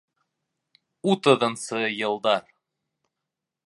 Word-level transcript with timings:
Утыҙынсы 1.13 1.85
йылдар 2.01 2.53